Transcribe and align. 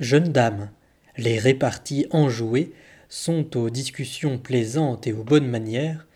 Jeune 0.00 0.32
dame, 0.32 0.70
les 1.18 1.38
réparties 1.38 2.06
enjouées 2.10 2.72
sont 3.10 3.54
aux 3.58 3.68
discussions 3.68 4.38
plaisantes 4.38 5.06
et 5.06 5.12
aux 5.12 5.24
bonnes 5.24 5.46
manières, 5.46 6.06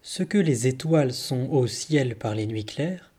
ce 0.00 0.22
que 0.22 0.38
les 0.38 0.66
étoiles 0.66 1.12
sont 1.12 1.50
au 1.50 1.66
ciel 1.66 2.16
par 2.16 2.34
les 2.34 2.46
nuits 2.46 2.64
claires, 2.64 3.12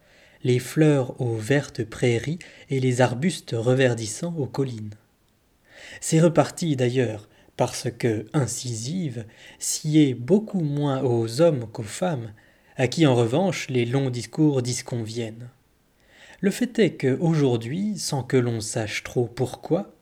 les 0.43 0.57
fleurs 0.57 1.21
aux 1.21 1.35
vertes 1.35 1.83
prairies 1.83 2.39
et 2.71 2.79
les 2.79 3.01
arbustes 3.01 3.53
reverdissants 3.55 4.36
aux 4.36 4.48
collines. 4.48 4.96
Ces 6.02 6.20
reparties 6.20 6.76
d'ailleurs, 6.76 7.30
parce 7.55 7.92
que 7.92 8.26
incisives, 8.34 9.26
sied 9.60 10.16
beaucoup 10.16 10.62
moins 10.62 11.04
aux 11.04 11.39
hommes 11.39 11.68
qu'aux 11.71 11.84
femmes, 11.84 12.34
à 12.78 12.88
qui 12.88 13.05
en 13.05 13.14
revanche 13.14 13.70
les 13.70 13.86
longs 13.86 14.10
discours 14.10 14.64
disconviennent. 14.64 15.50
Le 16.42 16.50
fait 16.50 16.80
est 16.80 16.94
que 16.94 17.16
aujourd'hui, 17.20 18.00
sans 18.00 18.23
que 18.23 18.38
l'on 18.38 18.60
sache 18.60 19.04
trop 19.04 19.28
pourquoi, 19.28 19.94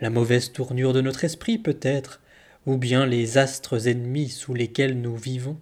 la 0.00 0.10
mauvaise 0.10 0.52
tournure 0.52 0.92
de 0.92 1.00
notre 1.00 1.24
esprit 1.24 1.58
peut-être, 1.58 2.20
ou 2.66 2.76
bien 2.76 3.06
les 3.06 3.38
astres 3.38 3.88
ennemis 3.88 4.28
sous 4.28 4.54
lesquels 4.54 5.00
nous 5.00 5.16
vivons. 5.16 5.58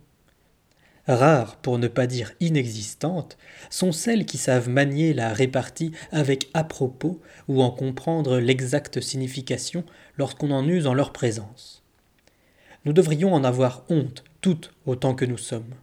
Rares, 1.07 1.57
pour 1.57 1.79
ne 1.79 1.89
pas 1.89 2.07
dire 2.07 2.33
inexistantes, 2.39 3.39
sont 3.71 3.93
celles 3.93 4.27
qui 4.27 4.37
savent 4.37 4.69
manier 4.69 5.15
la 5.15 5.33
répartie 5.33 5.93
avec 6.13 6.51
à-propos 6.53 7.21
ou 7.49 7.63
en 7.63 7.71
comprendre 7.71 8.39
l'exacte 8.39 9.01
signification 9.01 9.85
lorsqu'on 10.19 10.51
en 10.51 10.69
use 10.69 10.87
en 10.87 10.93
leur 10.93 11.13
présence. 11.13 11.83
Nous 12.85 12.93
devrions 12.93 13.33
en 13.33 13.43
avoir 13.43 13.85
honte, 13.89 14.23
toutes 14.43 14.73
autant 14.85 15.15
que 15.15 15.25
nous 15.25 15.39
sommes. 15.39 15.75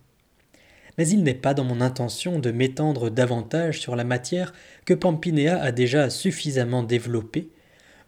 Mais 0.97 1.07
il 1.07 1.23
n'est 1.23 1.33
pas 1.33 1.55
dans 1.55 1.63
mon 1.63 1.81
intention 1.81 2.39
de 2.39 2.51
m'étendre 2.51 3.09
davantage 3.09 3.79
sur 3.79 3.95
la 3.95 4.03
matière 4.03 4.53
que 4.85 4.93
Pampinéa 4.93 5.61
a 5.61 5.71
déjà 5.71 6.09
suffisamment 6.09 6.83
développée 6.83 7.49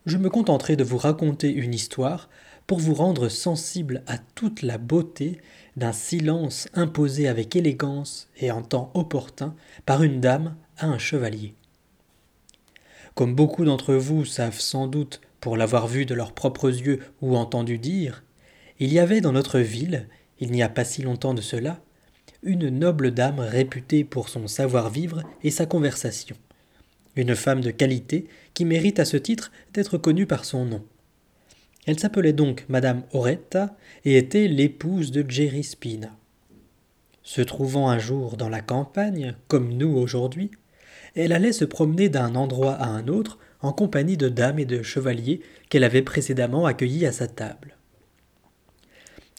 je 0.07 0.17
me 0.17 0.29
contenterai 0.29 0.77
de 0.77 0.85
vous 0.85 0.97
raconter 0.97 1.51
une 1.51 1.73
histoire 1.73 2.29
pour 2.65 2.79
vous 2.79 2.93
rendre 2.93 3.27
sensible 3.27 4.03
à 4.07 4.17
toute 4.17 4.61
la 4.61 4.77
beauté 4.77 5.41
d'un 5.75 5.91
silence 5.91 6.69
imposé 6.73 7.27
avec 7.27 7.57
élégance 7.57 8.29
et 8.37 8.49
en 8.49 8.61
temps 8.61 8.89
opportun 8.93 9.53
par 9.85 10.03
une 10.03 10.21
dame 10.21 10.55
à 10.77 10.87
un 10.87 10.97
chevalier. 10.97 11.55
Comme 13.15 13.35
beaucoup 13.35 13.65
d'entre 13.65 13.95
vous 13.95 14.23
savent 14.23 14.61
sans 14.61 14.87
doute, 14.87 15.19
pour 15.41 15.57
l'avoir 15.57 15.87
vu 15.87 16.05
de 16.05 16.15
leurs 16.15 16.33
propres 16.33 16.69
yeux 16.69 17.01
ou 17.21 17.35
entendu 17.35 17.77
dire, 17.77 18.23
il 18.79 18.93
y 18.93 18.99
avait 18.99 19.21
dans 19.21 19.33
notre 19.33 19.59
ville, 19.59 20.07
il 20.39 20.51
n'y 20.51 20.63
a 20.63 20.69
pas 20.69 20.85
si 20.85 21.01
longtemps 21.01 21.33
de 21.33 21.41
cela, 21.41 21.81
une 22.43 22.69
noble 22.69 23.11
dame 23.11 23.41
réputée 23.41 24.05
pour 24.05 24.29
son 24.29 24.47
savoir-vivre 24.47 25.23
et 25.43 25.51
sa 25.51 25.65
conversation 25.65 26.37
une 27.17 27.35
femme 27.35 27.61
de 27.61 27.71
qualité 27.71 28.27
qui 28.53 28.65
mérite 28.65 28.99
à 28.99 29.05
ce 29.05 29.17
titre 29.17 29.51
d'être 29.73 29.97
connue 29.97 30.25
par 30.25 30.45
son 30.45 30.65
nom. 30.65 30.83
Elle 31.85 31.99
s'appelait 31.99 32.33
donc 32.33 32.65
Madame 32.69 33.03
Oretta 33.13 33.75
et 34.03 34.17
était 34.17 34.47
l'épouse 34.47 35.11
de 35.11 35.23
Jerry 35.27 35.63
Spina. 35.63 36.15
Se 37.23 37.41
trouvant 37.41 37.89
un 37.89 37.99
jour 37.99 38.37
dans 38.37 38.49
la 38.49 38.61
campagne, 38.61 39.35
comme 39.47 39.73
nous 39.73 39.95
aujourd'hui, 39.95 40.51
elle 41.15 41.31
allait 41.31 41.51
se 41.51 41.65
promener 41.65 42.09
d'un 42.09 42.35
endroit 42.35 42.73
à 42.73 42.87
un 42.87 43.07
autre 43.07 43.39
en 43.61 43.73
compagnie 43.73 44.17
de 44.17 44.29
dames 44.29 44.59
et 44.59 44.65
de 44.65 44.83
chevaliers 44.83 45.41
qu'elle 45.69 45.83
avait 45.83 46.01
précédemment 46.01 46.65
accueillis 46.65 47.05
à 47.05 47.11
sa 47.11 47.27
table. 47.27 47.75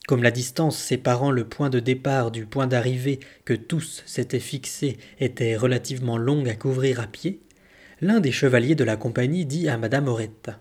Comme 0.06 0.23
la 0.23 0.31
distance 0.31 0.79
séparant 0.79 1.31
le 1.31 1.45
point 1.45 1.69
de 1.69 1.81
départ 1.81 2.31
du 2.31 2.47
point 2.47 2.67
d'arrivée 2.67 3.21
que 3.45 3.53
tous 3.53 4.03
s'étaient 4.06 4.41
fixés 4.41 4.97
était 5.21 5.55
relativement 5.55 6.17
longue 6.17 6.49
à 6.49 6.55
couvrir 6.55 6.99
à 7.01 7.06
pied, 7.06 7.41
l'un 8.01 8.21
des 8.21 8.33
chevaliers 8.33 8.75
de 8.75 8.85
la 8.85 8.97
compagnie 8.97 9.45
dit 9.45 9.69
à 9.69 9.77
madame 9.77 10.09
Oretta 10.09 10.61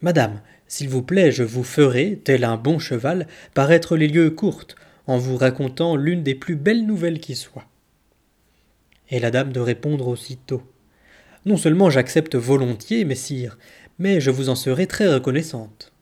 Madame, 0.00 0.40
s'il 0.66 0.88
vous 0.88 1.02
plaît, 1.02 1.30
je 1.30 1.44
vous 1.44 1.62
ferai, 1.62 2.20
tel 2.24 2.44
un 2.44 2.56
bon 2.56 2.78
cheval, 2.78 3.28
paraître 3.54 3.96
les 3.96 4.08
lieux 4.08 4.30
courtes, 4.30 4.74
en 5.06 5.18
vous 5.18 5.36
racontant 5.36 5.96
l'une 5.96 6.22
des 6.22 6.34
plus 6.34 6.56
belles 6.56 6.86
nouvelles 6.86 7.20
qui 7.20 7.36
soient. 7.36 7.66
Et 9.10 9.20
la 9.20 9.30
dame 9.30 9.52
de 9.52 9.60
répondre 9.60 10.08
aussitôt 10.08 10.62
Non 11.44 11.56
seulement 11.56 11.90
j'accepte 11.90 12.34
volontiers, 12.34 13.04
messire, 13.04 13.58
mais 13.98 14.20
je 14.20 14.30
vous 14.30 14.48
en 14.48 14.56
serai 14.56 14.86
très 14.86 15.12
reconnaissante. 15.12 15.92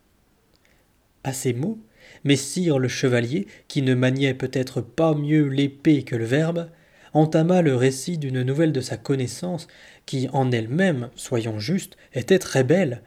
À 1.25 1.33
ces 1.33 1.53
mots, 1.53 1.79
messire 2.25 2.79
le 2.79 2.89
chevalier, 2.89 3.47
qui 3.69 3.83
ne 3.83 3.95
maniait 3.95 4.35
peut-être 4.35 4.81
pas 4.81 5.15
mieux 5.15 5.49
l'épée 5.49 6.05
que 6.05 6.17
le 6.17 6.25
verbe, 6.25 6.69
entama 7.13 7.63
le 7.63 7.77
récit 7.77 8.19
d'une 8.19 8.43
nouvelle 8.43 8.73
de 8.73 8.81
sa 8.81 8.97
connaissance 8.97 9.67
qui 10.07 10.29
en 10.33 10.51
elle-même, 10.51 11.11
soyons 11.17 11.59
justes, 11.59 11.97
était 12.13 12.39
très 12.39 12.65
belle, 12.65 13.03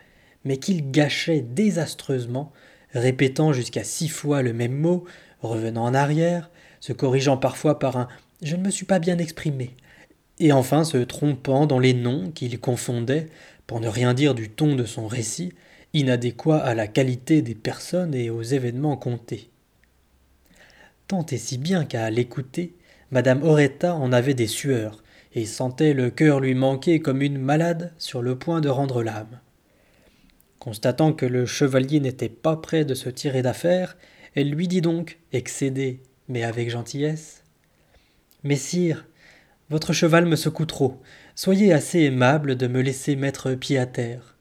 mais 0.45 0.57
qu'il 0.57 0.91
gâchait 0.91 1.41
désastreusement, 1.41 2.51
répétant 2.93 3.53
jusqu'à 3.53 3.83
six 3.83 4.09
fois 4.09 4.41
le 4.41 4.53
même 4.53 4.75
mot, 4.77 5.05
revenant 5.41 5.85
en 5.85 5.93
arrière, 5.93 6.49
se 6.79 6.93
corrigeant 6.93 7.37
parfois 7.37 7.79
par 7.79 7.97
un 7.97 8.07
Je 8.41 8.55
ne 8.55 8.63
me 8.63 8.71
suis 8.71 8.85
pas 8.85 8.99
bien 8.99 9.17
exprimé, 9.17 9.75
et 10.39 10.51
enfin 10.51 10.83
se 10.83 10.97
trompant 10.97 11.65
dans 11.65 11.79
les 11.79 11.93
noms 11.93 12.31
qu'il 12.31 12.59
confondait, 12.59 13.27
pour 13.67 13.79
ne 13.79 13.87
rien 13.87 14.13
dire 14.13 14.35
du 14.35 14.49
ton 14.49 14.75
de 14.75 14.85
son 14.85 15.07
récit, 15.07 15.53
inadéquat 15.93 16.57
à 16.57 16.73
la 16.73 16.87
qualité 16.87 17.41
des 17.41 17.55
personnes 17.55 18.13
et 18.13 18.29
aux 18.29 18.41
événements 18.41 18.97
comptés. 18.97 19.49
Tant 21.07 21.25
et 21.27 21.37
si 21.37 21.57
bien 21.57 21.85
qu'à 21.85 22.09
l'écouter, 22.09 22.75
Madame 23.13 23.43
Oretta 23.43 23.93
en 23.93 24.11
avait 24.11 24.33
des 24.33 24.47
sueurs, 24.47 25.03
et 25.35 25.45
sentait 25.45 25.93
le 25.93 26.09
cœur 26.09 26.39
lui 26.39 26.55
manquer 26.55 26.99
comme 26.99 27.21
une 27.21 27.37
malade 27.37 27.93
sur 27.99 28.23
le 28.23 28.39
point 28.39 28.59
de 28.59 28.69
rendre 28.69 29.03
l'âme. 29.03 29.39
Constatant 30.57 31.13
que 31.13 31.27
le 31.27 31.45
chevalier 31.45 31.99
n'était 31.99 32.27
pas 32.27 32.55
prêt 32.55 32.85
de 32.85 32.95
se 32.95 33.09
tirer 33.09 33.43
d'affaire, 33.43 33.97
elle 34.33 34.49
lui 34.49 34.67
dit 34.67 34.81
donc, 34.81 35.19
excédée, 35.31 36.01
mais 36.27 36.41
avec 36.41 36.71
gentillesse 36.71 37.43
Messire, 38.43 39.05
votre 39.69 39.93
cheval 39.93 40.25
me 40.25 40.35
secoue 40.35 40.65
trop. 40.65 40.99
Soyez 41.35 41.71
assez 41.71 41.99
aimable 41.99 42.55
de 42.55 42.65
me 42.65 42.81
laisser 42.81 43.15
mettre 43.15 43.53
pied 43.53 43.77
à 43.77 43.85
terre. 43.85 44.37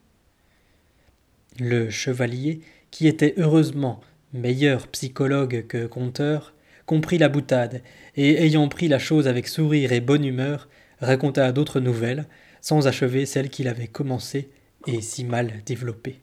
Le 1.60 1.91
chevalier, 1.91 2.62
qui 2.91 3.06
était 3.06 3.34
heureusement 3.37 4.00
meilleur 4.33 4.89
psychologue 4.89 5.66
que 5.69 5.87
conteur, 5.87 6.54
comprit 6.92 7.16
la 7.16 7.30
boutade, 7.30 7.80
et 8.16 8.44
ayant 8.44 8.69
pris 8.69 8.86
la 8.86 8.98
chose 8.98 9.26
avec 9.26 9.48
sourire 9.48 9.92
et 9.92 10.03
bonne 10.03 10.26
humeur, 10.26 10.69
raconta 11.00 11.50
d'autres 11.50 11.80
nouvelles, 11.80 12.26
sans 12.60 12.86
achever 12.86 13.25
celle 13.25 13.48
qu'il 13.48 13.66
avait 13.66 13.86
commencée 13.86 14.50
et 14.86 15.00
si 15.00 15.25
mal 15.25 15.62
développée. 15.64 16.20